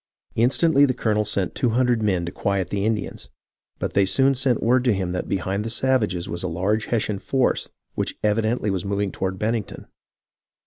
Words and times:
Instantly 0.33 0.83
the 0.85 0.95
colonel 0.95 1.23
sent 1.23 1.53
two 1.53 1.69
hundred 1.77 2.01
men 2.01 2.25
to 2.25 2.31
quiet 2.31 2.71
the 2.71 2.87
Indians; 2.87 3.27
but 3.77 3.93
they 3.93 4.03
soon 4.03 4.33
sent 4.33 4.63
word 4.63 4.83
to 4.83 4.93
him 4.95 5.11
that 5.11 5.29
behind 5.29 5.63
the 5.63 5.69
savages 5.69 6.27
was 6.27 6.41
a 6.41 6.47
large 6.47 6.85
Hessian 6.87 7.19
force 7.19 7.69
which 7.93 8.17
evidently 8.23 8.71
was 8.71 8.83
moving 8.83 9.11
toward 9.11 9.37
Bennington. 9.37 9.85